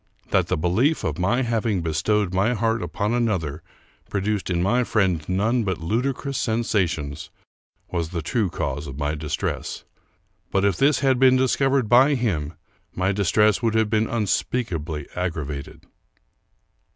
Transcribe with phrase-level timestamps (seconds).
[0.31, 3.61] That the belief of my having bestowed my heart upon another
[4.09, 7.29] produced in my friend none but ludicrous sen sations
[7.91, 9.83] was the true cause of my distress;
[10.49, 12.55] but if this had been discovered by him
[12.95, 15.83] my distress would have been un speakably aggravated.